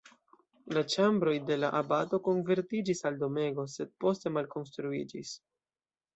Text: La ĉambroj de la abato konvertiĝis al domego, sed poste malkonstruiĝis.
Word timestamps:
La 0.77 0.81
ĉambroj 0.93 1.33
de 1.49 1.57
la 1.63 1.69
abato 1.79 2.19
konvertiĝis 2.29 3.05
al 3.11 3.21
domego, 3.25 3.67
sed 3.75 3.93
poste 4.07 4.35
malkonstruiĝis. 4.41 5.37